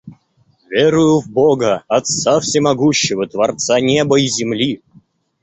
Верую 0.71 1.19
в 1.19 1.29
Бога, 1.29 1.83
Отца 1.87 2.39
всемогущего, 2.39 3.27
Творца 3.27 3.79
неба 3.79 4.19
и 4.19 4.25
земли. 4.25 4.81